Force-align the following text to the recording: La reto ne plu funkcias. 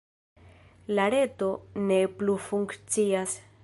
La 0.99 1.05
reto 1.15 1.51
ne 1.93 2.01
plu 2.19 2.41
funkcias. 2.51 3.41